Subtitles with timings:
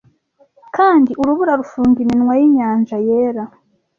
[0.75, 3.43] Kandi urubura rufunga iminwa yinyanja yera,